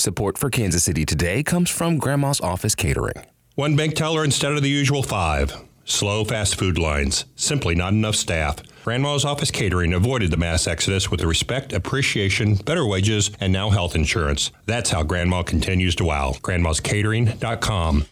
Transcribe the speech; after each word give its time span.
Support 0.00 0.38
for 0.38 0.48
Kansas 0.48 0.82
City 0.82 1.04
Today 1.04 1.42
comes 1.42 1.68
from 1.68 1.98
Grandma's 1.98 2.40
Office 2.40 2.74
Catering. 2.74 3.22
One 3.56 3.76
bank 3.76 3.94
teller 3.94 4.24
instead 4.24 4.52
of 4.52 4.62
the 4.62 4.70
usual 4.70 5.02
five. 5.02 5.54
Slow 5.84 6.24
fast 6.24 6.58
food 6.58 6.78
lines. 6.78 7.26
Simply 7.36 7.74
not 7.74 7.92
enough 7.92 8.14
staff. 8.14 8.56
Grandma's 8.82 9.26
Office 9.26 9.50
Catering 9.50 9.92
avoided 9.92 10.30
the 10.30 10.38
mass 10.38 10.66
exodus 10.66 11.10
with 11.10 11.22
respect, 11.22 11.74
appreciation, 11.74 12.54
better 12.54 12.86
wages, 12.86 13.30
and 13.40 13.52
now 13.52 13.68
health 13.68 13.94
insurance. 13.94 14.50
That's 14.64 14.88
how 14.88 15.02
Grandma 15.02 15.42
continues 15.42 15.94
to 15.96 16.06
wow. 16.06 16.32
Grandma'sCatering.com. 16.40 18.06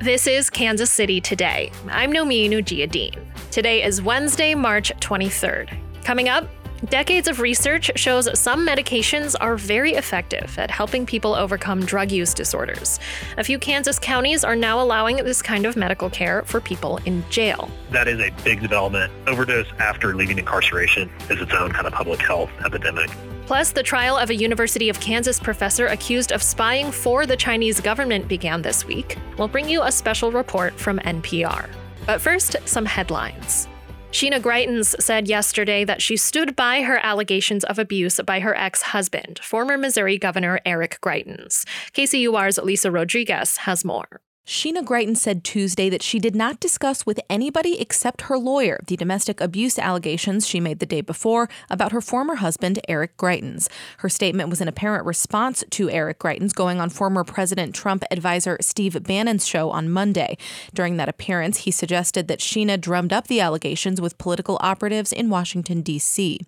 This 0.00 0.26
is 0.26 0.50
Kansas 0.50 0.90
City 0.90 1.20
Today. 1.20 1.70
I'm 1.88 2.12
Nomin 2.12 2.50
Ujiyediin. 2.50 3.24
Today 3.52 3.84
is 3.84 4.02
Wednesday, 4.02 4.56
March 4.56 4.90
23rd. 4.98 5.78
Coming 6.02 6.28
up, 6.28 6.48
Decades 6.88 7.28
of 7.28 7.38
research 7.38 7.92
shows 7.94 8.28
some 8.36 8.66
medications 8.66 9.36
are 9.40 9.56
very 9.56 9.92
effective 9.92 10.58
at 10.58 10.68
helping 10.68 11.06
people 11.06 11.32
overcome 11.32 11.84
drug 11.86 12.10
use 12.10 12.34
disorders. 12.34 12.98
A 13.38 13.44
few 13.44 13.56
Kansas 13.56 14.00
counties 14.00 14.42
are 14.42 14.56
now 14.56 14.82
allowing 14.82 15.16
this 15.18 15.42
kind 15.42 15.64
of 15.64 15.76
medical 15.76 16.10
care 16.10 16.42
for 16.42 16.60
people 16.60 16.98
in 17.04 17.22
jail. 17.30 17.70
That 17.90 18.08
is 18.08 18.18
a 18.18 18.30
big 18.42 18.60
development. 18.60 19.12
Overdose 19.28 19.68
after 19.78 20.16
leaving 20.16 20.38
incarceration 20.38 21.08
is 21.30 21.40
its 21.40 21.52
own 21.52 21.70
kind 21.70 21.86
of 21.86 21.92
public 21.92 22.20
health 22.20 22.50
epidemic. 22.64 23.10
Plus, 23.46 23.70
the 23.70 23.82
trial 23.84 24.18
of 24.18 24.30
a 24.30 24.34
University 24.34 24.88
of 24.88 24.98
Kansas 24.98 25.38
professor 25.38 25.86
accused 25.86 26.32
of 26.32 26.42
spying 26.42 26.90
for 26.90 27.26
the 27.26 27.36
Chinese 27.36 27.80
government 27.80 28.26
began 28.26 28.60
this 28.60 28.84
week. 28.84 29.18
We'll 29.38 29.46
bring 29.46 29.68
you 29.68 29.82
a 29.82 29.92
special 29.92 30.32
report 30.32 30.74
from 30.80 30.98
NPR. 30.98 31.68
But 32.06 32.20
first, 32.20 32.56
some 32.64 32.86
headlines. 32.86 33.68
Sheena 34.12 34.42
Greitens 34.42 34.94
said 35.00 35.26
yesterday 35.26 35.84
that 35.84 36.02
she 36.02 36.18
stood 36.18 36.54
by 36.54 36.82
her 36.82 36.98
allegations 37.02 37.64
of 37.64 37.78
abuse 37.78 38.20
by 38.26 38.40
her 38.40 38.54
ex 38.54 38.82
husband, 38.82 39.40
former 39.42 39.78
Missouri 39.78 40.18
Governor 40.18 40.60
Eric 40.66 40.98
Greitens. 41.00 41.64
KCUR's 41.94 42.58
Lisa 42.58 42.90
Rodriguez 42.90 43.56
has 43.58 43.86
more. 43.86 44.20
Sheena 44.44 44.84
Greitens 44.84 45.18
said 45.18 45.44
Tuesday 45.44 45.88
that 45.88 46.02
she 46.02 46.18
did 46.18 46.34
not 46.34 46.58
discuss 46.58 47.06
with 47.06 47.20
anybody 47.30 47.80
except 47.80 48.22
her 48.22 48.36
lawyer 48.36 48.80
the 48.88 48.96
domestic 48.96 49.40
abuse 49.40 49.78
allegations 49.78 50.48
she 50.48 50.58
made 50.58 50.80
the 50.80 50.86
day 50.86 51.00
before 51.00 51.48
about 51.70 51.92
her 51.92 52.00
former 52.00 52.34
husband, 52.34 52.80
Eric 52.88 53.16
Greitens. 53.16 53.68
Her 53.98 54.08
statement 54.08 54.50
was 54.50 54.60
an 54.60 54.66
apparent 54.66 55.06
response 55.06 55.62
to 55.70 55.88
Eric 55.90 56.18
Greitens 56.18 56.52
going 56.52 56.80
on 56.80 56.90
former 56.90 57.22
President 57.22 57.72
Trump 57.72 58.02
advisor 58.10 58.58
Steve 58.60 59.00
Bannon's 59.04 59.46
show 59.46 59.70
on 59.70 59.88
Monday. 59.88 60.36
During 60.74 60.96
that 60.96 61.08
appearance, 61.08 61.58
he 61.58 61.70
suggested 61.70 62.26
that 62.26 62.40
Sheena 62.40 62.80
drummed 62.80 63.12
up 63.12 63.28
the 63.28 63.40
allegations 63.40 64.00
with 64.00 64.18
political 64.18 64.58
operatives 64.60 65.12
in 65.12 65.30
Washington, 65.30 65.82
D.C. 65.82 66.40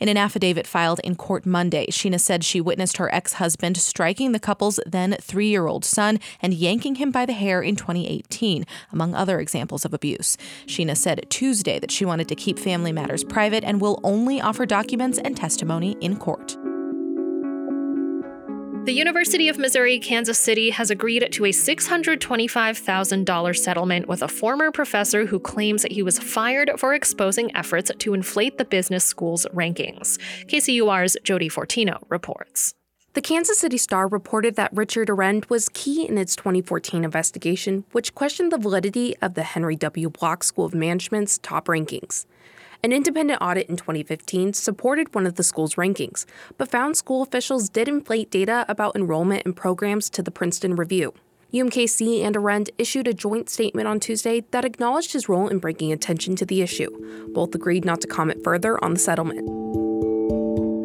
In 0.00 0.08
an 0.08 0.16
affidavit 0.16 0.66
filed 0.66 1.00
in 1.04 1.16
court 1.16 1.44
Monday, 1.44 1.86
Sheena 1.90 2.18
said 2.18 2.44
she 2.44 2.62
witnessed 2.62 2.96
her 2.96 3.14
ex 3.14 3.34
husband 3.34 3.76
striking 3.76 4.32
the 4.32 4.40
couple's 4.40 4.80
then 4.86 5.18
three 5.20 5.48
year 5.48 5.66
old 5.66 5.84
son 5.84 6.18
and 6.40 6.54
yanking 6.54 6.94
him 6.94 7.10
by 7.10 7.25
the 7.26 7.32
hair 7.32 7.62
in 7.62 7.76
2018, 7.76 8.64
among 8.92 9.14
other 9.14 9.40
examples 9.40 9.84
of 9.84 9.92
abuse. 9.92 10.36
Sheena 10.66 10.96
said 10.96 11.26
Tuesday 11.28 11.78
that 11.78 11.90
she 11.90 12.04
wanted 12.04 12.28
to 12.28 12.34
keep 12.34 12.58
family 12.58 12.92
matters 12.92 13.24
private 13.24 13.64
and 13.64 13.80
will 13.80 14.00
only 14.02 14.40
offer 14.40 14.66
documents 14.66 15.18
and 15.18 15.36
testimony 15.36 15.96
in 16.00 16.16
court. 16.16 16.56
The 18.86 18.92
University 18.92 19.48
of 19.48 19.58
Missouri 19.58 19.98
Kansas 19.98 20.38
City 20.38 20.70
has 20.70 20.92
agreed 20.92 21.26
to 21.32 21.44
a 21.44 21.50
$625,000 21.50 23.56
settlement 23.56 24.06
with 24.06 24.22
a 24.22 24.28
former 24.28 24.70
professor 24.70 25.26
who 25.26 25.40
claims 25.40 25.82
that 25.82 25.90
he 25.90 26.04
was 26.04 26.20
fired 26.20 26.70
for 26.76 26.94
exposing 26.94 27.50
efforts 27.56 27.90
to 27.98 28.14
inflate 28.14 28.58
the 28.58 28.64
business 28.64 29.04
school's 29.04 29.44
rankings. 29.46 30.20
KCUR's 30.46 31.16
Jodi 31.24 31.50
Fortino 31.50 32.00
reports. 32.08 32.76
The 33.16 33.22
Kansas 33.22 33.58
City 33.58 33.78
Star 33.78 34.06
reported 34.06 34.56
that 34.56 34.76
Richard 34.76 35.08
Arend 35.08 35.46
was 35.46 35.70
key 35.70 36.06
in 36.06 36.18
its 36.18 36.36
2014 36.36 37.02
investigation, 37.02 37.84
which 37.92 38.14
questioned 38.14 38.52
the 38.52 38.58
validity 38.58 39.16
of 39.22 39.32
the 39.32 39.42
Henry 39.42 39.74
W. 39.74 40.10
Bloch 40.10 40.44
School 40.44 40.66
of 40.66 40.74
Management's 40.74 41.38
top 41.38 41.64
rankings. 41.64 42.26
An 42.84 42.92
independent 42.92 43.40
audit 43.40 43.70
in 43.70 43.78
2015 43.78 44.52
supported 44.52 45.14
one 45.14 45.26
of 45.26 45.36
the 45.36 45.42
school's 45.42 45.76
rankings, 45.76 46.26
but 46.58 46.70
found 46.70 46.98
school 46.98 47.22
officials 47.22 47.70
did 47.70 47.88
inflate 47.88 48.30
data 48.30 48.66
about 48.68 48.94
enrollment 48.94 49.46
in 49.46 49.54
programs 49.54 50.10
to 50.10 50.22
the 50.22 50.30
Princeton 50.30 50.76
Review. 50.76 51.14
UMKC 51.54 52.22
and 52.22 52.36
Arend 52.36 52.68
issued 52.76 53.08
a 53.08 53.14
joint 53.14 53.48
statement 53.48 53.88
on 53.88 53.98
Tuesday 53.98 54.44
that 54.50 54.66
acknowledged 54.66 55.14
his 55.14 55.26
role 55.26 55.48
in 55.48 55.58
bringing 55.58 55.90
attention 55.90 56.36
to 56.36 56.44
the 56.44 56.60
issue. 56.60 56.90
Both 57.32 57.54
agreed 57.54 57.86
not 57.86 58.02
to 58.02 58.08
comment 58.08 58.44
further 58.44 58.78
on 58.84 58.92
the 58.92 59.00
settlement. 59.00 59.85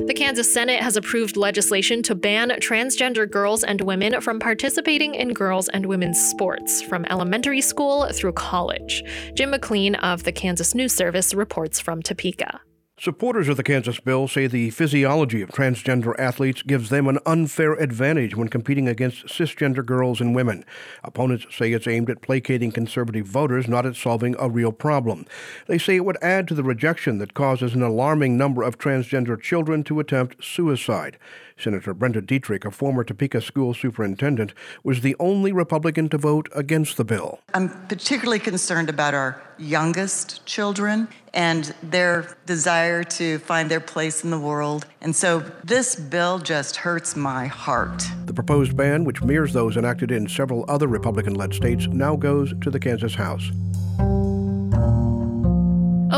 The 0.07 0.15
Kansas 0.15 0.51
Senate 0.51 0.81
has 0.81 0.97
approved 0.97 1.37
legislation 1.37 2.01
to 2.03 2.15
ban 2.15 2.49
transgender 2.59 3.29
girls 3.29 3.63
and 3.63 3.79
women 3.81 4.19
from 4.19 4.39
participating 4.39 5.13
in 5.13 5.31
girls 5.31 5.69
and 5.69 5.85
women's 5.85 6.19
sports 6.19 6.81
from 6.81 7.05
elementary 7.05 7.61
school 7.61 8.07
through 8.11 8.33
college. 8.33 9.03
Jim 9.35 9.51
McLean 9.51 9.95
of 9.95 10.23
the 10.23 10.31
Kansas 10.31 10.73
News 10.73 10.93
Service 10.93 11.33
reports 11.33 11.79
from 11.79 12.01
Topeka. 12.01 12.59
Supporters 13.01 13.49
of 13.49 13.57
the 13.57 13.63
Kansas 13.63 13.99
bill 13.99 14.27
say 14.27 14.45
the 14.45 14.69
physiology 14.69 15.41
of 15.41 15.49
transgender 15.49 16.13
athletes 16.19 16.61
gives 16.61 16.91
them 16.91 17.07
an 17.07 17.17
unfair 17.25 17.73
advantage 17.73 18.35
when 18.35 18.47
competing 18.47 18.87
against 18.87 19.25
cisgender 19.25 19.83
girls 19.83 20.21
and 20.21 20.35
women. 20.35 20.63
Opponents 21.03 21.47
say 21.49 21.73
it's 21.73 21.87
aimed 21.87 22.11
at 22.11 22.21
placating 22.21 22.71
conservative 22.71 23.25
voters, 23.25 23.67
not 23.67 23.87
at 23.87 23.95
solving 23.95 24.35
a 24.37 24.47
real 24.47 24.71
problem. 24.71 25.25
They 25.65 25.79
say 25.79 25.95
it 25.95 26.05
would 26.05 26.21
add 26.21 26.47
to 26.49 26.53
the 26.53 26.61
rejection 26.61 27.17
that 27.17 27.33
causes 27.33 27.73
an 27.73 27.81
alarming 27.81 28.37
number 28.37 28.61
of 28.61 28.77
transgender 28.77 29.41
children 29.41 29.83
to 29.85 29.99
attempt 29.99 30.43
suicide. 30.43 31.17
Senator 31.61 31.93
Brenda 31.93 32.21
Dietrich, 32.21 32.65
a 32.65 32.71
former 32.71 33.03
Topeka 33.03 33.41
school 33.41 33.73
superintendent, 33.73 34.53
was 34.83 35.01
the 35.01 35.15
only 35.19 35.51
Republican 35.51 36.09
to 36.09 36.17
vote 36.17 36.49
against 36.55 36.97
the 36.97 37.05
bill. 37.05 37.39
I'm 37.53 37.69
particularly 37.87 38.39
concerned 38.39 38.89
about 38.89 39.13
our 39.13 39.41
youngest 39.57 40.45
children 40.45 41.07
and 41.33 41.73
their 41.83 42.35
desire 42.45 43.03
to 43.03 43.37
find 43.39 43.69
their 43.69 43.79
place 43.79 44.23
in 44.23 44.31
the 44.31 44.39
world. 44.39 44.85
And 45.01 45.15
so 45.15 45.39
this 45.63 45.95
bill 45.95 46.39
just 46.39 46.77
hurts 46.77 47.15
my 47.15 47.45
heart. 47.47 48.03
The 48.25 48.33
proposed 48.33 48.75
ban, 48.75 49.03
which 49.03 49.21
mirrors 49.21 49.53
those 49.53 49.77
enacted 49.77 50.11
in 50.11 50.27
several 50.27 50.65
other 50.67 50.87
Republican 50.87 51.35
led 51.35 51.53
states, 51.53 51.87
now 51.87 52.15
goes 52.15 52.53
to 52.61 52.71
the 52.71 52.79
Kansas 52.79 53.15
House. 53.15 53.51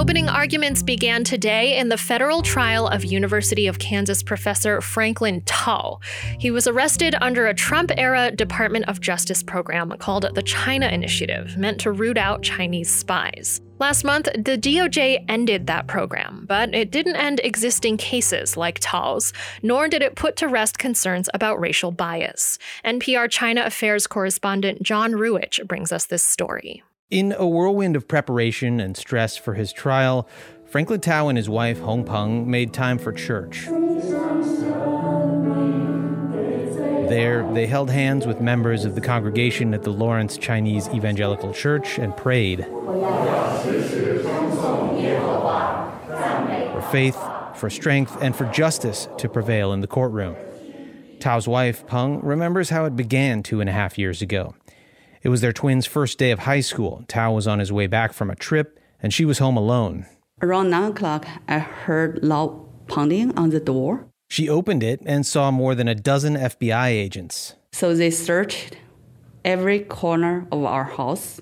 Opening 0.03 0.27
arguments 0.27 0.83
began 0.83 1.23
today 1.23 1.77
in 1.77 1.87
the 1.87 1.97
federal 1.97 2.41
trial 2.41 2.89
of 2.89 3.05
University 3.05 3.67
of 3.67 3.79
Kansas 3.79 4.21
professor 4.21 4.81
Franklin 4.81 5.41
Tao. 5.45 6.01
He 6.37 6.51
was 6.51 6.67
arrested 6.67 7.15
under 7.21 7.47
a 7.47 7.53
Trump 7.53 7.89
era 7.95 8.29
Department 8.29 8.89
of 8.89 8.99
Justice 8.99 9.41
program 9.41 9.91
called 9.99 10.25
the 10.35 10.41
China 10.41 10.87
Initiative, 10.87 11.55
meant 11.55 11.79
to 11.79 11.91
root 11.93 12.17
out 12.17 12.43
Chinese 12.43 12.93
spies. 12.93 13.61
Last 13.79 14.03
month, 14.03 14.25
the 14.33 14.57
DOJ 14.57 15.23
ended 15.29 15.67
that 15.67 15.87
program, 15.87 16.47
but 16.49 16.75
it 16.75 16.91
didn't 16.91 17.15
end 17.15 17.39
existing 17.41 17.95
cases 17.95 18.57
like 18.57 18.79
Tao's, 18.81 19.31
nor 19.61 19.87
did 19.87 20.01
it 20.01 20.17
put 20.17 20.35
to 20.35 20.49
rest 20.49 20.77
concerns 20.77 21.29
about 21.33 21.61
racial 21.61 21.91
bias. 21.91 22.59
NPR 22.83 23.31
China 23.31 23.63
Affairs 23.63 24.05
correspondent 24.05 24.83
John 24.83 25.13
Ruwitch 25.13 25.65
brings 25.65 25.93
us 25.93 26.07
this 26.07 26.25
story. 26.25 26.83
In 27.13 27.35
a 27.37 27.45
whirlwind 27.45 27.95
of 27.95 28.07
preparation 28.07 28.79
and 28.79 28.97
stress 28.97 29.37
for 29.37 29.53
his 29.53 29.71
trial, 29.71 30.27
Franklin 30.65 30.99
Tao 30.99 31.27
and 31.27 31.37
his 31.37 31.47
wife, 31.47 31.79
Hong 31.81 32.03
Peng, 32.03 32.49
made 32.49 32.73
time 32.73 32.97
for 32.97 33.13
church. 33.13 33.67
There, 37.07 37.47
they 37.53 37.67
held 37.67 37.91
hands 37.91 38.25
with 38.25 38.41
members 38.41 38.83
of 38.83 38.95
the 38.95 39.01
congregation 39.01 39.75
at 39.75 39.83
the 39.83 39.91
Lawrence 39.91 40.39
Chinese 40.39 40.89
Evangelical 40.89 41.53
Church 41.53 41.99
and 41.99 42.17
prayed 42.17 42.65
for 46.71 46.81
faith, 46.91 47.19
for 47.53 47.69
strength, 47.69 48.17
and 48.23 48.35
for 48.35 48.45
justice 48.45 49.07
to 49.19 49.29
prevail 49.29 49.71
in 49.71 49.81
the 49.81 49.87
courtroom. 49.87 50.35
Tao's 51.19 51.47
wife, 51.47 51.85
Peng, 51.85 52.21
remembers 52.21 52.71
how 52.71 52.85
it 52.85 52.95
began 52.95 53.43
two 53.43 53.61
and 53.61 53.69
a 53.69 53.73
half 53.73 53.99
years 53.99 54.23
ago. 54.23 54.55
It 55.23 55.29
was 55.29 55.39
their 55.39 55.53
twins' 55.53 55.85
first 55.85 56.17
day 56.17 56.31
of 56.31 56.39
high 56.39 56.59
school. 56.59 57.05
Tao 57.07 57.31
was 57.31 57.47
on 57.47 57.59
his 57.59 57.71
way 57.71 57.87
back 57.87 58.11
from 58.11 58.29
a 58.29 58.35
trip, 58.35 58.77
and 59.01 59.13
she 59.13 59.23
was 59.23 59.39
home 59.39 59.55
alone. 59.55 60.05
Around 60.41 60.69
9 60.69 60.91
o'clock, 60.91 61.25
I 61.47 61.59
heard 61.59 62.21
loud 62.21 62.87
pounding 62.89 63.37
on 63.37 63.49
the 63.49 63.61
door. 63.61 64.05
She 64.29 64.49
opened 64.49 64.83
it 64.83 65.01
and 65.05 65.25
saw 65.25 65.49
more 65.49 65.75
than 65.75 65.87
a 65.87 65.95
dozen 65.95 66.35
FBI 66.35 66.87
agents. 66.87 67.55
So 67.71 67.95
they 67.95 68.11
searched 68.11 68.75
every 69.45 69.79
corner 69.79 70.45
of 70.51 70.65
our 70.65 70.83
house, 70.83 71.39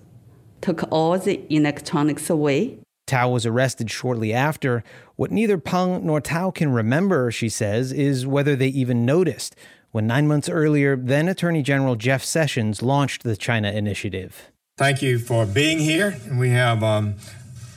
took 0.61 0.83
all 0.91 1.17
the 1.17 1.41
electronics 1.51 2.29
away. 2.29 2.77
Tao 3.07 3.29
was 3.29 3.47
arrested 3.47 3.89
shortly 3.89 4.31
after. 4.31 4.83
What 5.15 5.31
neither 5.31 5.57
Peng 5.57 6.05
nor 6.05 6.21
Tao 6.21 6.51
can 6.51 6.71
remember, 6.71 7.31
she 7.31 7.49
says, 7.49 7.91
is 7.91 8.27
whether 8.27 8.55
they 8.55 8.67
even 8.67 9.07
noticed 9.07 9.55
when 9.91 10.07
nine 10.07 10.27
months 10.27 10.49
earlier, 10.49 10.95
then 10.95 11.27
Attorney 11.27 11.61
General 11.61 11.95
Jeff 11.95 12.23
Sessions 12.23 12.81
launched 12.81 13.23
the 13.23 13.35
China 13.35 13.71
Initiative. 13.71 14.51
Thank 14.77 15.01
you 15.01 15.19
for 15.19 15.45
being 15.45 15.79
here. 15.79 16.17
We 16.31 16.49
have, 16.49 16.83
um, 16.83 17.15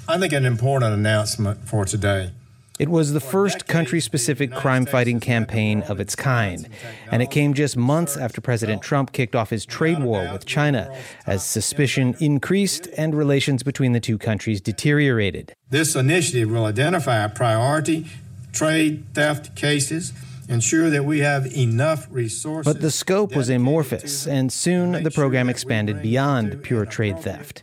I 0.08 0.18
think, 0.18 0.32
an 0.32 0.44
important 0.44 0.94
announcement 0.94 1.68
for 1.68 1.84
today. 1.84 2.30
It 2.76 2.88
was 2.88 3.12
the 3.12 3.20
first 3.20 3.68
country 3.68 4.00
specific 4.00 4.52
crime 4.52 4.84
fighting 4.84 5.20
campaign 5.20 5.82
of 5.82 6.00
its 6.00 6.16
kind, 6.16 6.68
and 7.08 7.22
it 7.22 7.30
came 7.30 7.54
just 7.54 7.76
months 7.76 8.16
after 8.16 8.40
President 8.40 8.82
Trump 8.82 9.12
kicked 9.12 9.36
off 9.36 9.50
his 9.50 9.64
trade 9.64 10.02
war 10.02 10.28
with 10.32 10.44
China 10.44 10.92
as 11.24 11.44
suspicion 11.44 12.16
increased 12.18 12.88
and 12.96 13.14
relations 13.14 13.62
between 13.62 13.92
the 13.92 14.00
two 14.00 14.18
countries 14.18 14.60
deteriorated. 14.60 15.54
This 15.70 15.94
initiative 15.94 16.50
will 16.50 16.64
identify 16.64 17.24
priority 17.28 18.06
trade 18.52 19.04
theft 19.14 19.54
cases 19.54 20.12
ensure 20.48 20.90
that 20.90 21.04
we 21.04 21.20
have 21.20 21.46
enough 21.56 22.06
resources. 22.10 22.72
But 22.72 22.82
the 22.82 22.90
scope 22.90 23.34
was 23.34 23.48
amorphous, 23.48 24.26
and 24.26 24.52
soon 24.52 25.02
the 25.02 25.10
program 25.10 25.48
expanded 25.48 26.02
beyond 26.02 26.62
pure 26.62 26.86
trade 26.86 27.18
theft. 27.18 27.62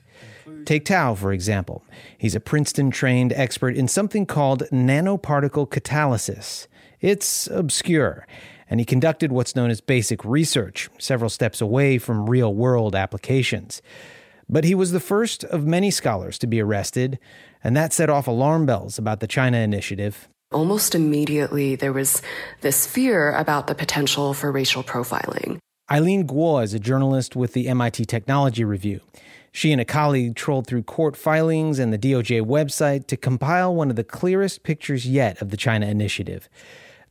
Take 0.66 0.86
Tao, 0.86 1.16
for 1.16 1.34
example. 1.34 1.84
He's 2.18 2.36
a 2.36 2.40
Princeton 2.40 2.92
trained 2.92 3.34
expert 3.34 3.76
in 3.76 3.88
something 3.88 4.26
called 4.26 4.64
nanoparticle 4.72 5.68
catalysis. 5.70 6.68
It's 7.00 7.48
obscure, 7.48 8.28
and 8.70 8.80
he 8.80 8.86
conducted 8.86 9.32
what's 9.32 9.56
known 9.56 9.70
as 9.70 9.82
basic 9.82 10.24
research, 10.24 10.90
several 11.00 11.30
steps 11.30 11.62
away 11.62 11.98
from 11.98 12.30
real 12.30 12.54
world 12.54 12.96
applications. 12.96 13.82
But 14.48 14.66
he 14.66 14.76
was 14.76 14.92
the 14.92 15.00
first 15.00 15.44
of 15.46 15.66
many 15.66 15.92
scholars 15.92 16.38
to 16.40 16.48
be 16.48 16.62
arrested, 16.62 17.18
and 17.64 17.76
that 17.76 17.94
set 17.94 18.10
off 18.10 18.28
alarm 18.28 18.66
bells 18.66 18.98
about 18.98 19.20
the 19.20 19.28
China 19.28 19.58
initiative. 19.58 20.28
Almost 20.52 20.96
immediately, 20.96 21.76
there 21.76 21.94
was 21.94 22.22
this 22.60 22.86
fear 22.86 23.32
about 23.32 23.68
the 23.68 23.76
potential 23.76 24.34
for 24.34 24.52
racial 24.52 24.84
profiling. 24.84 25.60
Eileen 25.90 26.28
Guo 26.28 26.62
is 26.62 26.74
a 26.74 26.80
journalist 26.80 27.38
with 27.38 27.54
the 27.54 27.70
MIT 27.70 28.04
Technology 28.06 28.66
Review. 28.66 29.00
She 29.54 29.72
and 29.72 29.80
a 29.80 29.86
colleague 29.86 30.36
trolled 30.36 30.68
through 30.68 30.84
court 30.84 31.16
filings 31.16 31.80
and 31.80 31.94
the 31.94 31.98
DOJ 31.98 32.42
website 32.46 33.08
to 33.08 33.16
compile 33.16 33.74
one 33.74 33.90
of 33.90 33.96
the 33.96 34.04
clearest 34.04 34.64
pictures 34.64 35.06
yet 35.06 35.42
of 35.42 35.52
the 35.52 35.58
China 35.58 35.86
initiative. 35.86 36.50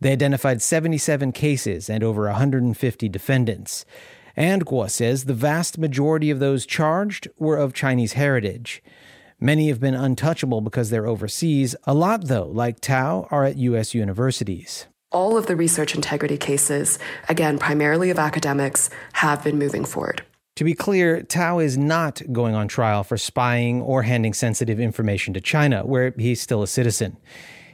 They 0.01 0.13
identified 0.13 0.61
77 0.61 1.33
cases 1.33 1.89
and 1.89 2.05
over 2.05 2.25
150 2.25 3.09
defendants. 3.09 3.87
And 4.37 4.67
Guo 4.67 4.91
says 4.91 5.25
the 5.25 5.35
vast 5.35 5.79
majority 5.79 6.31
of 6.31 6.41
those 6.41 6.67
charged 6.67 7.29
were 7.39 7.57
of 7.57 7.73
Chinese 7.73 8.15
heritage. 8.15 8.83
Many 9.43 9.69
have 9.69 9.81
been 9.81 9.95
untouchable 9.95 10.61
because 10.61 10.91
they're 10.91 11.07
overseas. 11.07 11.75
A 11.85 11.95
lot, 11.95 12.27
though, 12.27 12.47
like 12.47 12.81
Tao, 12.81 13.27
are 13.31 13.45
at 13.45 13.57
U.S. 13.57 13.95
universities. 13.95 14.87
All 15.13 15.39
of 15.39 15.47
the 15.47 15.57
research 15.57 15.95
integrity 15.95 16.37
cases, 16.37 16.99
again, 17.27 17.59
primarily 17.59 18.11
of 18.11 18.19
academics, 18.19 18.91
have 19.15 19.43
been 19.43 19.59
moving 19.59 19.87
forward. 19.87 20.23
To 20.57 20.65
be 20.65 20.75
clear, 20.75 21.23
Tao 21.23 21.59
is 21.59 21.79
not 21.79 22.21
going 22.33 22.55
on 22.55 22.69
trial 22.69 23.03
for 23.03 23.17
spying 23.17 23.81
or 23.81 24.03
handing 24.03 24.35
sensitive 24.35 24.79
information 24.79 25.33
to 25.33 25.41
China, 25.41 25.87
where 25.87 26.13
he's 26.19 26.43
still 26.43 26.63
a 26.63 26.67
citizen. 26.67 27.17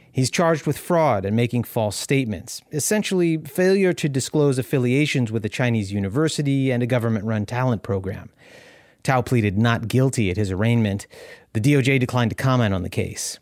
He's 0.09 0.31
charged 0.31 0.65
with 0.65 0.77
fraud 0.77 1.25
and 1.25 1.35
making 1.35 1.65
false 1.65 1.97
statements, 1.97 2.61
essentially, 2.71 3.37
failure 3.39 3.91
to 3.91 4.07
disclose 4.07 4.57
affiliations 4.57 5.33
with 5.33 5.43
a 5.43 5.49
Chinese 5.49 5.91
university 5.91 6.71
and 6.71 6.81
a 6.81 6.87
government 6.87 7.25
run 7.25 7.45
talent 7.45 7.83
program. 7.83 8.29
Tao 9.07 9.21
pleaded 9.21 9.57
not 9.57 9.87
guilty 9.87 10.29
at 10.29 10.35
his 10.35 10.51
arraignment. 10.51 11.07
The 11.53 11.61
DOJ 11.61 11.97
declined 11.97 12.31
to 12.31 12.35
comment 12.35 12.73
on 12.73 12.83
the 12.83 12.89
case. 12.89 13.39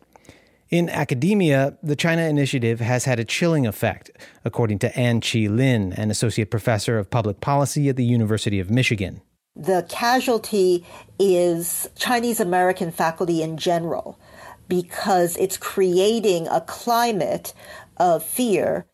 In 0.69 0.89
academia, 0.91 1.75
the 1.81 1.95
China 1.95 2.21
initiative 2.21 2.79
has 2.79 3.05
had 3.05 3.19
a 3.19 3.25
chilling 3.25 3.65
effect, 3.65 4.11
according 4.43 4.77
to 4.79 4.95
Ann 4.95 5.21
Chih 5.21 5.49
Lin, 5.49 5.91
an 5.93 6.11
associate 6.11 6.51
professor 6.51 6.99
of 6.99 7.09
public 7.09 7.41
policy 7.41 7.89
at 7.89 7.95
the 7.95 8.05
University 8.05 8.59
of 8.59 8.69
Michigan. 8.69 9.21
The 9.55 9.87
casualty 9.89 10.85
is 11.17 11.89
Chinese 11.95 12.39
American 12.39 12.91
faculty 12.91 13.41
in 13.41 13.57
general, 13.57 14.19
because 14.67 15.35
it's 15.37 15.57
creating 15.57 16.47
a 16.47 16.61
climate 16.61 17.55
of 17.97 18.23
fear 18.23 18.85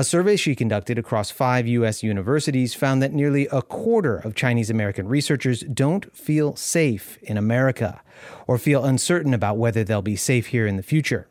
a 0.00 0.04
survey 0.04 0.34
she 0.34 0.54
conducted 0.54 0.96
across 0.98 1.30
five 1.30 1.68
U.S. 1.68 2.02
universities 2.02 2.72
found 2.72 3.02
that 3.02 3.12
nearly 3.12 3.46
a 3.52 3.60
quarter 3.60 4.16
of 4.16 4.34
Chinese 4.34 4.70
American 4.70 5.06
researchers 5.06 5.60
don't 5.60 6.16
feel 6.16 6.56
safe 6.56 7.18
in 7.20 7.36
America 7.36 8.00
or 8.46 8.56
feel 8.56 8.86
uncertain 8.86 9.34
about 9.34 9.58
whether 9.58 9.84
they'll 9.84 10.00
be 10.00 10.16
safe 10.16 10.46
here 10.46 10.66
in 10.66 10.78
the 10.78 10.82
future, 10.82 11.28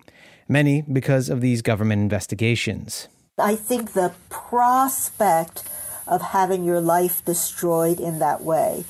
many 0.48 0.84
because 0.84 1.30
of 1.30 1.42
these 1.42 1.64
government 1.64 2.04
investigations. 2.04 3.08
I 3.40 3.56
think 3.56 3.94
the 3.94 4.14
prospect 4.30 5.64
of 6.06 6.22
having 6.22 6.64
your 6.64 6.80
life 6.80 7.26
destroyed 7.26 8.00
in 8.00 8.20
that 8.20 8.44
way 8.44 8.86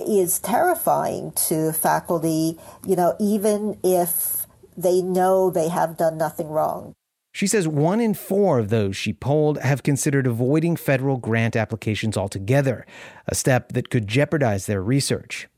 is 0.00 0.40
terrifying 0.40 1.30
to 1.46 1.72
faculty, 1.72 2.58
you 2.84 2.96
know, 2.96 3.14
even 3.20 3.78
if 3.84 4.46
they 4.76 5.00
know 5.00 5.50
they 5.50 5.68
have 5.68 5.96
done 5.96 6.18
nothing 6.18 6.48
wrong. 6.48 6.94
She 7.40 7.46
says 7.46 7.66
one 7.66 8.02
in 8.02 8.12
four 8.12 8.58
of 8.58 8.68
those 8.68 8.98
she 8.98 9.14
polled 9.14 9.56
have 9.60 9.82
considered 9.82 10.26
avoiding 10.26 10.76
federal 10.76 11.16
grant 11.16 11.56
applications 11.56 12.18
altogether, 12.18 12.84
a 13.26 13.34
step 13.34 13.72
that 13.72 13.88
could 13.88 14.06
jeopardize 14.06 14.66
their 14.66 14.82
research. 14.82 15.48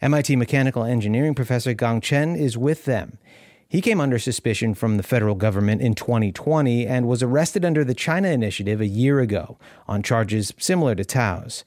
MIT 0.00 0.36
mechanical 0.36 0.84
engineering 0.84 1.34
professor 1.34 1.74
Gang 1.74 2.00
Chen 2.00 2.34
is 2.34 2.56
with 2.56 2.86
them. 2.86 3.18
He 3.68 3.82
came 3.82 4.00
under 4.00 4.18
suspicion 4.18 4.72
from 4.72 4.96
the 4.96 5.02
federal 5.02 5.34
government 5.34 5.82
in 5.82 5.94
2020 5.94 6.86
and 6.86 7.06
was 7.06 7.22
arrested 7.22 7.62
under 7.62 7.84
the 7.84 7.92
China 7.92 8.28
Initiative 8.28 8.80
a 8.80 8.86
year 8.86 9.20
ago 9.20 9.58
on 9.86 10.02
charges 10.02 10.54
similar 10.56 10.94
to 10.94 11.04
Tao's. 11.04 11.62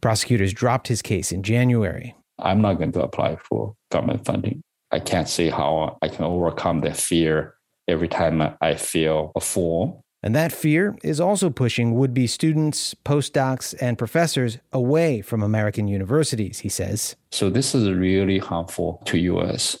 Prosecutors 0.00 0.52
dropped 0.52 0.88
his 0.88 1.02
case 1.02 1.30
in 1.30 1.44
January. 1.44 2.16
I'm 2.40 2.60
not 2.60 2.78
going 2.78 2.90
to 2.90 3.02
apply 3.04 3.36
for 3.36 3.76
government 3.92 4.24
funding. 4.24 4.60
I 4.90 4.98
can't 4.98 5.28
see 5.28 5.50
how 5.50 5.98
I 6.02 6.08
can 6.08 6.24
overcome 6.24 6.80
that 6.80 6.96
fear 6.96 7.54
every 7.88 8.08
time 8.08 8.42
I 8.60 8.74
feel 8.74 9.32
a 9.34 9.40
form. 9.40 9.94
And 10.22 10.34
that 10.34 10.52
fear 10.52 10.96
is 11.02 11.20
also 11.20 11.50
pushing 11.50 11.96
would 11.96 12.14
be 12.14 12.26
students, 12.26 12.94
postdocs, 13.04 13.74
and 13.78 13.98
professors 13.98 14.56
away 14.72 15.20
from 15.20 15.42
American 15.42 15.86
universities, 15.86 16.60
he 16.60 16.70
says. 16.70 17.14
So 17.30 17.50
this 17.50 17.74
is 17.74 17.90
really 17.90 18.38
harmful 18.38 19.02
to 19.04 19.18
US. 19.18 19.78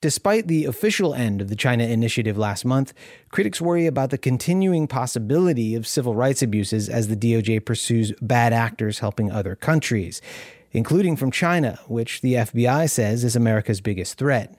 Despite 0.00 0.48
the 0.48 0.64
official 0.64 1.14
end 1.14 1.40
of 1.42 1.48
the 1.48 1.54
China 1.54 1.84
initiative 1.84 2.36
last 2.38 2.64
month, 2.64 2.94
critics 3.30 3.60
worry 3.60 3.86
about 3.86 4.08
the 4.08 4.18
continuing 4.18 4.88
possibility 4.88 5.74
of 5.74 5.86
civil 5.86 6.16
rights 6.16 6.42
abuses 6.42 6.88
as 6.88 7.08
the 7.08 7.16
DOJ 7.16 7.64
pursues 7.64 8.12
bad 8.22 8.52
actors 8.54 8.98
helping 8.98 9.30
other 9.30 9.54
countries, 9.54 10.22
including 10.72 11.16
from 11.16 11.30
China, 11.30 11.78
which 11.86 12.22
the 12.22 12.34
FBI 12.34 12.90
says 12.90 13.22
is 13.22 13.36
America's 13.36 13.80
biggest 13.80 14.16
threat. 14.16 14.58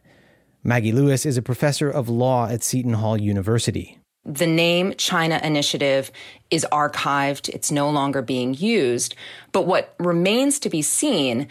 Maggie 0.66 0.94
Lewis 0.94 1.26
is 1.26 1.36
a 1.36 1.42
professor 1.42 1.90
of 1.90 2.08
law 2.08 2.48
at 2.48 2.64
Seton 2.64 2.94
Hall 2.94 3.20
University. 3.20 4.00
The 4.24 4.48
name 4.48 4.94
China 4.98 5.42
Initiative 5.44 6.10
is 6.50 6.66
archived, 6.72 7.50
it's 7.50 7.70
no 7.70 7.90
longer 7.90 8.22
being 8.22 8.54
used. 8.54 9.14
But 9.52 9.68
what 9.68 9.94
remains 10.00 10.60
to 10.60 10.70
be 10.70 10.82
seen 10.82 11.50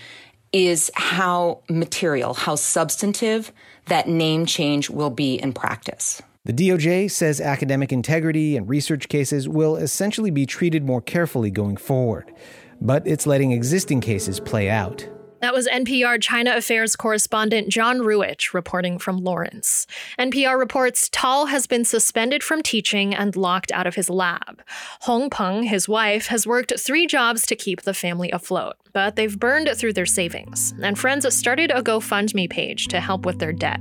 is 0.51 0.91
how 0.95 1.61
material, 1.69 2.33
how 2.33 2.55
substantive 2.55 3.53
that 3.87 4.09
name 4.09 4.47
change 4.47 4.89
will 4.89 5.11
be 5.11 5.35
in 5.35 5.53
practice. 5.53 6.23
The 6.47 6.55
DOJ 6.55 7.11
says 7.11 7.39
academic 7.39 7.93
integrity 7.93 8.57
and 8.57 8.67
research 8.67 9.11
cases 9.11 9.47
will 9.47 9.77
essentially 9.77 10.31
be 10.31 10.47
treated 10.47 10.85
more 10.85 11.03
carefully 11.03 11.51
going 11.51 11.77
forward, 11.77 12.33
but 12.81 13.07
it's 13.07 13.27
letting 13.27 13.53
existing 13.53 14.01
cases 14.01 14.41
play 14.41 14.71
out. 14.71 15.07
That 15.43 15.55
was 15.55 15.67
NPR 15.67 16.23
China 16.23 16.55
Affairs 16.55 16.95
correspondent 16.95 17.69
John 17.69 17.99
Ruwitch 17.99 18.55
reporting 18.55 18.97
from 19.01 19.17
Lawrence. 19.17 19.89
NPR 20.17 20.57
reports 20.57 21.09
Tao 21.09 21.47
has 21.47 21.67
been 21.67 21.85
suspended 21.85 22.45
from 22.45 22.63
teaching 22.63 23.13
and 23.13 23.35
locked 23.35 23.73
out 23.73 23.89
of 23.89 23.97
his 23.97 24.09
lab. 24.09 24.63
Hong 25.01 25.31
Peng, 25.31 25.65
his 25.65 25.89
wife, 25.89 26.29
has 26.29 26.47
worked 26.47 26.73
three 26.79 27.09
jobs 27.09 27.45
to 27.47 27.57
keep 27.57 27.83
the 27.83 27.93
family 27.93 28.31
afloat, 28.31 28.77
but 28.93 29.17
they've 29.17 29.37
burned 29.37 29.69
through 29.75 29.95
their 29.95 30.07
savings, 30.07 30.75
and 30.81 30.97
friends 30.97 31.27
started 31.35 31.73
a 31.73 31.83
GoFundMe 31.83 32.49
page 32.49 32.87
to 32.87 33.01
help 33.01 33.27
with 33.27 33.41
their 33.41 33.53
debt. 33.53 33.81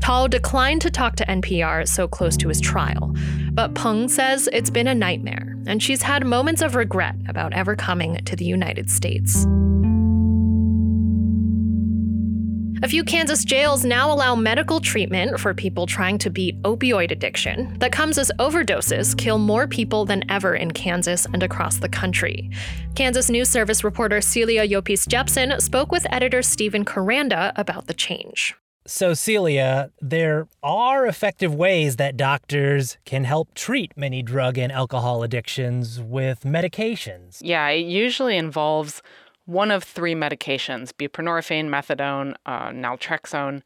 Tao 0.00 0.26
declined 0.26 0.82
to 0.82 0.90
talk 0.90 1.14
to 1.14 1.26
NPR 1.26 1.86
so 1.86 2.08
close 2.08 2.36
to 2.38 2.48
his 2.48 2.60
trial, 2.60 3.14
but 3.52 3.72
Peng 3.76 4.08
says 4.08 4.48
it's 4.52 4.68
been 4.68 4.88
a 4.88 4.96
nightmare, 4.96 5.56
and 5.68 5.80
she's 5.80 6.02
had 6.02 6.26
moments 6.26 6.60
of 6.60 6.74
regret 6.74 7.14
about 7.28 7.52
ever 7.52 7.76
coming 7.76 8.16
to 8.24 8.34
the 8.34 8.44
United 8.44 8.90
States. 8.90 9.46
A 12.80 12.88
few 12.88 13.02
Kansas 13.02 13.44
jails 13.44 13.84
now 13.84 14.12
allow 14.12 14.36
medical 14.36 14.78
treatment 14.78 15.40
for 15.40 15.52
people 15.52 15.84
trying 15.84 16.16
to 16.18 16.30
beat 16.30 16.60
opioid 16.62 17.10
addiction 17.10 17.76
that 17.80 17.90
comes 17.90 18.18
as 18.18 18.30
overdoses 18.38 19.18
kill 19.18 19.38
more 19.38 19.66
people 19.66 20.04
than 20.04 20.22
ever 20.30 20.54
in 20.54 20.70
Kansas 20.70 21.26
and 21.32 21.42
across 21.42 21.78
the 21.78 21.88
country. 21.88 22.48
Kansas 22.94 23.30
News 23.30 23.48
Service 23.48 23.82
reporter 23.82 24.20
Celia 24.20 24.64
Llopis-Jepsen 24.64 25.60
spoke 25.60 25.90
with 25.90 26.06
editor 26.12 26.40
Stephen 26.40 26.84
Koranda 26.84 27.52
about 27.56 27.88
the 27.88 27.94
change. 27.94 28.54
So, 28.86 29.12
Celia, 29.12 29.90
there 30.00 30.46
are 30.62 31.04
effective 31.06 31.52
ways 31.52 31.96
that 31.96 32.16
doctors 32.16 32.96
can 33.04 33.24
help 33.24 33.54
treat 33.54 33.92
many 33.96 34.22
drug 34.22 34.56
and 34.56 34.70
alcohol 34.70 35.24
addictions 35.24 36.00
with 36.00 36.40
medications. 36.40 37.38
Yeah, 37.42 37.68
it 37.68 37.86
usually 37.86 38.36
involves 38.36 39.02
one 39.48 39.70
of 39.70 39.82
three 39.82 40.14
medications 40.14 40.92
buprenorphine, 40.92 41.68
methadone, 41.70 42.34
uh, 42.44 42.68
naltrexone. 42.68 43.62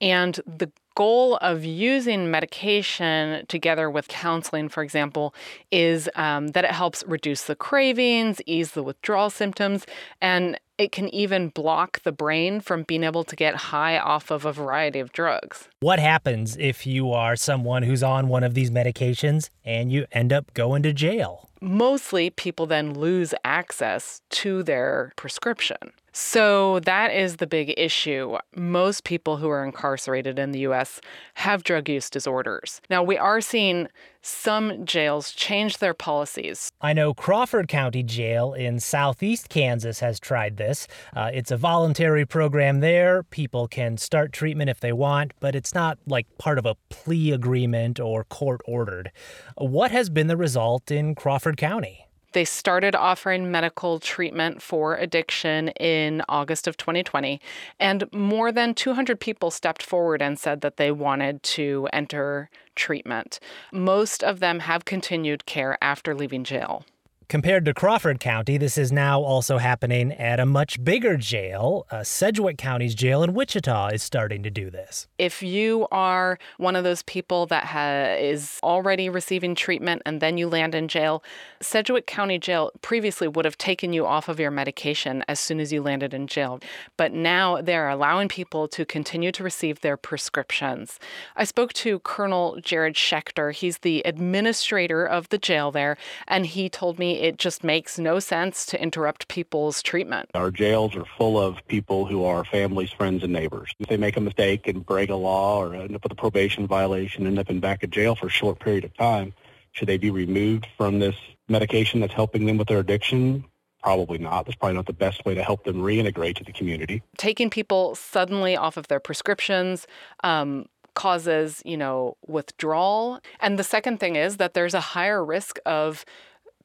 And 0.00 0.38
the 0.46 0.70
goal 0.94 1.36
of 1.38 1.64
using 1.64 2.30
medication 2.30 3.44
together 3.48 3.90
with 3.90 4.06
counseling, 4.06 4.68
for 4.68 4.84
example, 4.84 5.34
is 5.72 6.08
um, 6.14 6.48
that 6.48 6.64
it 6.64 6.70
helps 6.70 7.02
reduce 7.08 7.42
the 7.42 7.56
cravings, 7.56 8.40
ease 8.46 8.70
the 8.70 8.84
withdrawal 8.84 9.28
symptoms, 9.30 9.84
and 10.20 10.60
it 10.78 10.92
can 10.92 11.12
even 11.14 11.48
block 11.48 12.02
the 12.02 12.12
brain 12.12 12.60
from 12.60 12.82
being 12.82 13.04
able 13.04 13.24
to 13.24 13.36
get 13.36 13.54
high 13.54 13.98
off 13.98 14.30
of 14.30 14.44
a 14.44 14.52
variety 14.52 15.00
of 15.00 15.12
drugs. 15.12 15.68
What 15.80 15.98
happens 15.98 16.56
if 16.58 16.86
you 16.86 17.12
are 17.12 17.36
someone 17.36 17.82
who's 17.82 18.02
on 18.02 18.28
one 18.28 18.44
of 18.44 18.54
these 18.54 18.70
medications 18.70 19.48
and 19.64 19.90
you 19.90 20.06
end 20.12 20.32
up 20.32 20.52
going 20.54 20.82
to 20.82 20.92
jail? 20.92 21.48
Mostly, 21.60 22.30
people 22.30 22.66
then 22.66 22.92
lose 22.94 23.32
access 23.44 24.20
to 24.30 24.62
their 24.62 25.12
prescription. 25.16 25.92
So, 26.18 26.80
that 26.80 27.12
is 27.12 27.36
the 27.36 27.46
big 27.46 27.74
issue. 27.76 28.38
Most 28.54 29.04
people 29.04 29.36
who 29.36 29.50
are 29.50 29.62
incarcerated 29.62 30.38
in 30.38 30.52
the 30.52 30.60
US 30.60 30.98
have 31.34 31.62
drug 31.62 31.90
use 31.90 32.08
disorders. 32.08 32.80
Now, 32.88 33.02
we 33.02 33.18
are 33.18 33.42
seeing 33.42 33.88
some 34.22 34.86
jails 34.86 35.32
change 35.32 35.76
their 35.76 35.92
policies. 35.92 36.72
I 36.80 36.94
know 36.94 37.12
Crawford 37.12 37.68
County 37.68 38.02
Jail 38.02 38.54
in 38.54 38.80
southeast 38.80 39.50
Kansas 39.50 40.00
has 40.00 40.18
tried 40.18 40.56
this. 40.56 40.88
Uh, 41.14 41.30
it's 41.34 41.50
a 41.50 41.56
voluntary 41.58 42.24
program 42.24 42.80
there. 42.80 43.22
People 43.24 43.68
can 43.68 43.98
start 43.98 44.32
treatment 44.32 44.70
if 44.70 44.80
they 44.80 44.94
want, 44.94 45.32
but 45.38 45.54
it's 45.54 45.74
not 45.74 45.98
like 46.06 46.26
part 46.38 46.58
of 46.58 46.64
a 46.64 46.76
plea 46.88 47.32
agreement 47.32 48.00
or 48.00 48.24
court 48.24 48.62
ordered. 48.64 49.12
What 49.58 49.90
has 49.90 50.08
been 50.08 50.28
the 50.28 50.36
result 50.38 50.90
in 50.90 51.14
Crawford 51.14 51.58
County? 51.58 52.05
They 52.36 52.44
started 52.44 52.94
offering 52.94 53.50
medical 53.50 53.98
treatment 53.98 54.60
for 54.60 54.94
addiction 54.94 55.68
in 55.68 56.20
August 56.28 56.68
of 56.68 56.76
2020, 56.76 57.40
and 57.80 58.04
more 58.12 58.52
than 58.52 58.74
200 58.74 59.18
people 59.18 59.50
stepped 59.50 59.82
forward 59.82 60.20
and 60.20 60.38
said 60.38 60.60
that 60.60 60.76
they 60.76 60.90
wanted 60.90 61.42
to 61.44 61.88
enter 61.94 62.50
treatment. 62.74 63.40
Most 63.72 64.22
of 64.22 64.40
them 64.40 64.58
have 64.58 64.84
continued 64.84 65.46
care 65.46 65.78
after 65.80 66.14
leaving 66.14 66.44
jail. 66.44 66.84
Compared 67.28 67.64
to 67.64 67.74
Crawford 67.74 68.20
County, 68.20 68.56
this 68.56 68.78
is 68.78 68.92
now 68.92 69.20
also 69.20 69.58
happening 69.58 70.12
at 70.12 70.38
a 70.38 70.46
much 70.46 70.82
bigger 70.84 71.16
jail. 71.16 71.84
Uh, 71.90 72.04
Sedgwick 72.04 72.56
County's 72.56 72.94
jail 72.94 73.24
in 73.24 73.34
Wichita 73.34 73.88
is 73.88 74.04
starting 74.04 74.44
to 74.44 74.50
do 74.50 74.70
this. 74.70 75.08
If 75.18 75.42
you 75.42 75.88
are 75.90 76.38
one 76.58 76.76
of 76.76 76.84
those 76.84 77.02
people 77.02 77.46
that 77.46 77.64
ha- 77.64 78.14
is 78.16 78.60
already 78.62 79.08
receiving 79.08 79.56
treatment 79.56 80.02
and 80.06 80.20
then 80.20 80.38
you 80.38 80.48
land 80.48 80.76
in 80.76 80.86
jail, 80.86 81.20
Sedgwick 81.60 82.06
County 82.06 82.38
Jail 82.38 82.70
previously 82.80 83.26
would 83.26 83.44
have 83.44 83.58
taken 83.58 83.92
you 83.92 84.06
off 84.06 84.28
of 84.28 84.38
your 84.38 84.52
medication 84.52 85.24
as 85.26 85.40
soon 85.40 85.58
as 85.58 85.72
you 85.72 85.82
landed 85.82 86.14
in 86.14 86.28
jail. 86.28 86.60
But 86.96 87.12
now 87.12 87.60
they're 87.60 87.88
allowing 87.88 88.28
people 88.28 88.68
to 88.68 88.84
continue 88.84 89.32
to 89.32 89.42
receive 89.42 89.80
their 89.80 89.96
prescriptions. 89.96 91.00
I 91.34 91.42
spoke 91.42 91.72
to 91.72 91.98
Colonel 92.00 92.60
Jared 92.62 92.94
Schechter. 92.94 93.52
He's 93.52 93.78
the 93.78 94.02
administrator 94.04 95.04
of 95.04 95.28
the 95.30 95.38
jail 95.38 95.72
there, 95.72 95.96
and 96.28 96.46
he 96.46 96.68
told 96.68 97.00
me 97.00 97.15
it 97.20 97.38
just 97.38 97.64
makes 97.64 97.98
no 97.98 98.18
sense 98.18 98.66
to 98.66 98.80
interrupt 98.80 99.28
people's 99.28 99.82
treatment. 99.82 100.30
Our 100.34 100.50
jails 100.50 100.96
are 100.96 101.04
full 101.18 101.40
of 101.40 101.66
people 101.68 102.06
who 102.06 102.24
are 102.24 102.44
families, 102.44 102.90
friends, 102.90 103.22
and 103.22 103.32
neighbors. 103.32 103.74
If 103.78 103.88
they 103.88 103.96
make 103.96 104.16
a 104.16 104.20
mistake 104.20 104.66
and 104.66 104.84
break 104.84 105.10
a 105.10 105.14
law 105.14 105.62
or 105.62 105.74
end 105.74 105.94
up 105.94 106.02
with 106.02 106.12
a 106.12 106.16
probation 106.16 106.66
violation, 106.66 107.26
end 107.26 107.38
up 107.38 107.50
in 107.50 107.60
back 107.60 107.82
of 107.82 107.90
jail 107.90 108.14
for 108.14 108.26
a 108.26 108.30
short 108.30 108.60
period 108.60 108.84
of 108.84 108.94
time, 108.96 109.32
should 109.72 109.88
they 109.88 109.98
be 109.98 110.10
removed 110.10 110.66
from 110.76 110.98
this 110.98 111.16
medication 111.48 112.00
that's 112.00 112.14
helping 112.14 112.46
them 112.46 112.56
with 112.56 112.68
their 112.68 112.78
addiction? 112.78 113.44
Probably 113.82 114.18
not. 114.18 114.46
That's 114.46 114.56
probably 114.56 114.76
not 114.76 114.86
the 114.86 114.92
best 114.92 115.24
way 115.24 115.34
to 115.34 115.42
help 115.42 115.64
them 115.64 115.76
reintegrate 115.76 116.36
to 116.36 116.44
the 116.44 116.52
community. 116.52 117.02
Taking 117.18 117.50
people 117.50 117.94
suddenly 117.94 118.56
off 118.56 118.76
of 118.76 118.88
their 118.88 118.98
prescriptions, 118.98 119.86
um, 120.24 120.66
causes, 120.94 121.62
you 121.64 121.76
know, 121.76 122.16
withdrawal. 122.26 123.20
And 123.38 123.58
the 123.58 123.62
second 123.62 124.00
thing 124.00 124.16
is 124.16 124.38
that 124.38 124.54
there's 124.54 124.74
a 124.74 124.80
higher 124.80 125.24
risk 125.24 125.58
of 125.64 126.04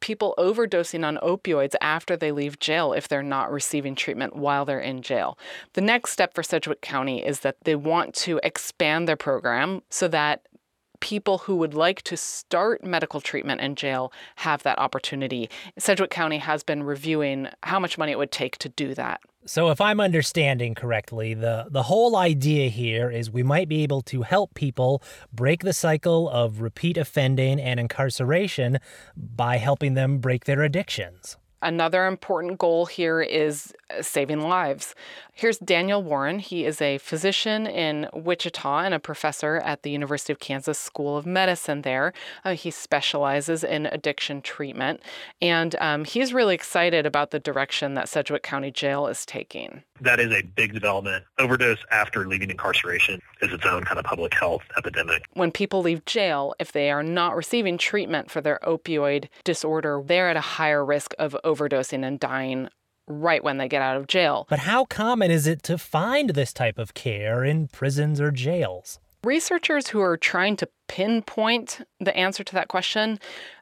people 0.02 0.34
overdosing 0.38 1.06
on 1.06 1.18
opioids 1.18 1.76
after 1.80 2.18
they 2.18 2.32
leave 2.32 2.60
jail 2.60 2.92
if 2.94 3.08
they're 3.08 3.24
not 3.24 3.52
receiving 3.52 3.96
treatment 3.96 4.36
while 4.36 4.66
they're 4.66 4.80
in 4.80 5.02
jail. 5.02 5.38
The 5.74 5.82
next 5.82 6.12
step 6.12 6.34
for 6.34 6.44
Sedgwick 6.44 6.82
County 6.82 7.26
is 7.26 7.40
that 7.40 7.56
they 7.64 7.76
want 7.76 8.14
to 8.16 8.40
expand 8.44 9.08
their 9.08 9.16
program 9.16 9.82
so 9.90 10.08
that 10.10 10.42
people 11.02 11.40
who 11.40 11.58
would 11.58 11.74
like 11.74 12.02
to 12.04 12.16
start 12.16 12.84
medical 12.84 13.20
treatment 13.20 13.60
in 13.60 13.76
jail 13.76 14.14
have 14.38 14.64
that 14.64 14.80
opportunity. 14.80 15.50
Sedgwick 15.78 16.10
County 16.10 16.38
has 16.38 16.64
been 16.64 16.84
reviewing 16.84 17.50
how 17.64 17.80
much 17.80 17.98
money 17.98 18.14
it 18.14 18.18
would 18.18 18.32
take 18.32 18.58
to 18.60 18.70
do 18.70 18.94
that. 18.94 19.20
So 19.46 19.72
if 19.72 19.82
I'm 19.82 20.00
understanding 20.00 20.76
correctly, 20.76 21.34
the 21.34 21.66
the 21.70 21.84
whole 21.84 22.16
idea 22.16 22.70
here 22.70 23.10
is 23.10 23.32
we 23.32 23.42
might 23.42 23.68
be 23.68 23.82
able 23.82 24.04
to 24.04 24.22
help 24.22 24.54
people 24.54 25.02
break 25.34 25.64
the 25.64 25.74
cycle 25.74 26.30
of 26.30 26.62
repeat 26.62 26.96
offending 26.96 27.60
and 27.60 27.80
incarceration 27.80 28.78
by 29.18 29.58
helping 29.58 29.96
them 29.96 30.20
break 30.20 30.46
their 30.46 30.62
addictions. 30.62 31.38
Another 31.64 32.06
important 32.08 32.58
goal 32.58 32.86
here 32.86 33.22
is 33.22 33.74
saving 34.02 34.42
lives. 34.42 34.96
Here's 35.34 35.58
Daniel 35.58 36.04
Warren. 36.04 36.40
He 36.40 36.66
is 36.66 36.82
a 36.82 36.98
physician 37.00 37.66
in 37.66 38.08
Wichita 38.14 38.80
and 38.80 38.94
a 38.94 39.00
professor 39.00 39.58
at 39.58 39.84
the 39.84 39.90
University 39.90 40.34
of 40.34 40.40
Kansas 40.40 40.78
School 40.78 41.18
of 41.18 41.26
Medicine 41.26 41.82
there. 41.82 42.14
Uh, 42.44 42.54
he 42.54 42.70
specializes 42.70 43.64
in 43.64 43.86
addiction 43.88 44.42
treatment, 44.42 45.02
and 45.42 45.76
um, 45.80 46.06
he's 46.06 46.34
really 46.34 46.54
excited 46.54 47.06
about 47.06 47.32
the 47.32 47.40
direction 47.40 47.94
that 47.96 48.10
Sedgwick 48.10 48.44
County 48.44 48.72
Jail 48.72 49.08
is 49.08 49.26
taking. 49.26 49.84
That 50.02 50.20
is 50.20 50.32
a 50.34 50.42
big 50.42 50.74
development. 50.74 51.24
Overdose 51.40 51.80
after 51.92 52.28
leaving 52.28 52.50
incarceration 52.50 53.22
is 53.42 53.54
its 53.54 53.66
own 53.66 53.84
kind 53.84 54.00
of 54.00 54.06
public 54.06 54.34
health 54.34 54.64
epidemic. 54.78 55.24
When 55.34 55.52
people 55.52 55.82
leave 55.82 56.06
jail, 56.06 56.54
if 56.60 56.72
they 56.72 56.92
are 56.92 57.04
not 57.04 57.36
receiving 57.36 57.78
treatment 57.78 58.30
for 58.30 58.42
their 58.42 58.60
opioid 58.64 59.28
disorder, 59.44 60.02
they're 60.06 60.30
at 60.30 60.38
a 60.38 60.42
higher 60.42 60.84
risk 60.84 61.14
of 61.20 61.38
overdosing 61.46 62.06
and 62.06 62.20
dying 62.20 62.70
right 63.12 63.44
when 63.44 63.58
they 63.58 63.68
get 63.68 63.82
out 63.82 63.98
of 63.98 64.08
jail. 64.08 64.48
But 64.50 64.60
how 64.60 64.86
common 64.86 65.32
is 65.32 65.48
it 65.48 65.64
to 65.64 65.78
find 65.78 66.32
this 66.32 66.54
type 66.54 66.78
of 66.78 66.94
care 66.94 67.44
in 67.44 67.68
prisons 67.68 68.20
or 68.20 68.32
jails? 68.32 69.00
Researchers 69.24 69.90
who 69.90 70.02
are 70.02 70.18
trying 70.18 70.56
to 70.58 70.70
pinpoint 70.88 71.82
the 72.00 72.16
answer 72.18 72.44
to 72.44 72.54
that 72.54 72.70
question 72.70 73.20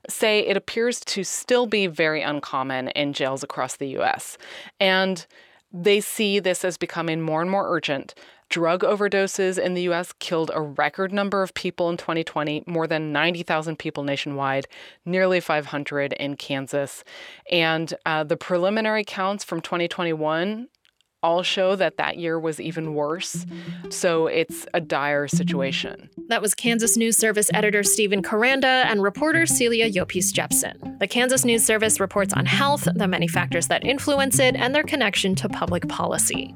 say 0.07 0.39
it 0.39 0.55
appears 0.55 1.01
to 1.01 1.23
still 1.23 1.65
be 1.65 1.85
very 1.85 2.21
uncommon 2.21 2.87
in 2.89 3.11
jails 3.11 3.43
across 3.43 3.75
the 3.75 3.87
US. 3.99 4.37
And 4.79 5.25
they 5.71 5.99
see 5.99 6.39
this 6.39 6.63
as 6.63 6.77
becoming 6.77 7.21
more 7.21 7.41
and 7.41 7.51
more 7.51 7.69
urgent. 7.75 8.15
Drug 8.49 8.81
overdoses 8.81 9.59
in 9.59 9.75
the 9.75 9.83
US 9.83 10.11
killed 10.13 10.49
a 10.53 10.61
record 10.61 11.13
number 11.13 11.43
of 11.43 11.53
people 11.53 11.89
in 11.89 11.97
2020, 11.97 12.63
more 12.65 12.87
than 12.87 13.11
90,000 13.11 13.77
people 13.77 14.03
nationwide, 14.03 14.67
nearly 15.05 15.39
500 15.39 16.13
in 16.13 16.35
Kansas. 16.35 17.03
And 17.51 17.93
uh, 18.05 18.23
the 18.23 18.37
preliminary 18.37 19.03
counts 19.03 19.43
from 19.43 19.61
2021 19.61 20.67
all 21.21 21.43
show 21.43 21.75
that 21.75 21.97
that 21.97 22.17
year 22.17 22.39
was 22.39 22.59
even 22.61 22.93
worse. 22.93 23.45
So 23.89 24.27
it's 24.27 24.65
a 24.73 24.79
dire 24.79 25.27
situation. 25.27 26.09
That 26.29 26.41
was 26.41 26.55
Kansas 26.55 26.95
News 26.95 27.17
Service 27.17 27.51
editor 27.53 27.83
Stephen 27.83 28.23
Koranda 28.23 28.85
and 28.85 29.03
reporter 29.03 29.45
Celia 29.45 29.91
Llopis-Jepsen. 29.91 30.99
The 30.99 31.07
Kansas 31.07 31.43
News 31.43 31.65
Service 31.65 31.99
reports 31.99 32.33
on 32.33 32.45
health, 32.45 32.87
the 32.95 33.07
many 33.07 33.27
factors 33.27 33.67
that 33.67 33.83
influence 33.83 34.39
it, 34.39 34.55
and 34.55 34.73
their 34.73 34.83
connection 34.83 35.35
to 35.35 35.49
public 35.49 35.87
policy. 35.89 36.55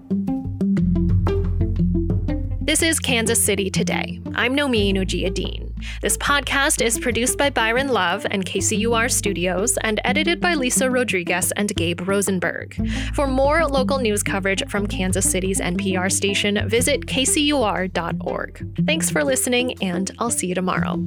This 2.66 2.82
is 2.82 2.98
Kansas 2.98 3.44
City 3.44 3.70
Today. 3.70 4.22
I'm 4.36 4.56
Nomin 4.56 5.06
Dean. 5.34 5.76
This 6.02 6.16
podcast 6.16 6.82
is 6.82 6.98
produced 6.98 7.38
by 7.38 7.50
Byron 7.50 7.90
Love 7.90 8.26
and 8.32 8.46
KCUR 8.46 9.12
Studios 9.12 9.78
and 9.82 10.00
edited 10.06 10.40
by 10.40 10.54
Lisa 10.54 10.90
Rodriguez 10.90 11.52
and 11.58 11.76
Gabe 11.76 12.08
Rosenberg. 12.08 12.78
For 13.16 13.28
more 13.28 13.66
local 13.66 14.00
news 14.00 14.24
coverage 14.24 14.66
from 14.70 14.88
Kansas 14.88 15.30
City's 15.30 15.60
NPR 15.60 16.10
station, 16.10 16.70
visit 16.70 17.06
kcur.org. 17.06 18.86
Thanks 18.86 19.10
for 19.10 19.26
listening, 19.26 19.84
and 19.84 20.10
I'll 20.18 20.32
see 20.32 20.48
you 20.48 20.56
tomorrow. 20.56 21.04